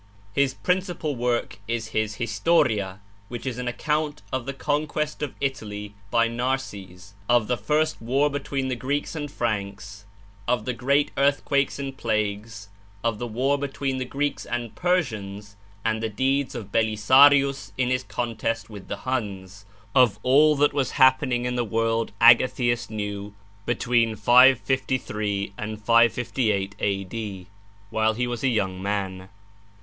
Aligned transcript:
His 0.33 0.55
principal 0.55 1.15
work 1.15 1.59
is 1.67 1.89
his 1.89 2.15
'Historia,' 2.15 3.01
which 3.27 3.45
is 3.45 3.59
an 3.59 3.67
account 3.67 4.23
of 4.33 4.47
the 4.47 4.51
conquest 4.53 5.21
of 5.21 5.35
Italy 5.39 5.93
by 6.09 6.27
Narses, 6.27 7.13
of 7.29 7.45
the 7.45 7.55
first 7.55 8.01
war 8.01 8.27
between 8.27 8.67
the 8.67 8.75
Greeks 8.75 9.13
and 9.15 9.29
Franks, 9.31 10.05
of 10.47 10.65
the 10.65 10.73
great 10.73 11.11
earthquakes 11.17 11.77
and 11.77 11.95
plagues, 11.95 12.69
of 13.03 13.19
the 13.19 13.27
war 13.27 13.59
between 13.59 13.97
the 13.99 14.05
Greeks 14.05 14.43
and 14.43 14.73
Persians, 14.73 15.55
and 15.85 16.01
the 16.01 16.09
deeds 16.09 16.55
of 16.55 16.71
Belisarius 16.71 17.71
in 17.77 17.89
his 17.89 18.01
contest 18.03 18.71
with 18.71 18.87
the 18.87 19.05
Huns, 19.05 19.67
of 19.93 20.17
all 20.23 20.55
that 20.55 20.73
was 20.73 20.93
happening 20.97 21.45
in 21.45 21.53
the 21.53 21.63
world 21.63 22.11
Agathias 22.19 22.89
knew 22.89 23.35
between 23.67 24.15
553 24.15 25.53
and 25.59 25.79
558 25.79 26.75
A.D., 26.79 27.47
while 27.91 28.13
he 28.15 28.25
was 28.25 28.43
a 28.43 28.47
young 28.47 28.81
man. 28.81 29.29